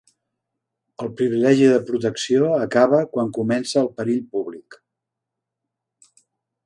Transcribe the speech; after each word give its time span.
El 1.03 1.09
privilegi 1.19 1.67
de 1.73 1.83
protecció 1.89 2.49
acaba 2.61 3.03
quan 3.17 3.29
comença 3.37 3.81
el 3.85 3.93
perill 4.01 4.25
públic. 4.39 4.79